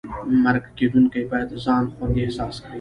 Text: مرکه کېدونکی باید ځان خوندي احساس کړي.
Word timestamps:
مرکه 0.43 0.69
کېدونکی 0.77 1.21
باید 1.31 1.49
ځان 1.65 1.83
خوندي 1.93 2.19
احساس 2.23 2.55
کړي. 2.61 2.69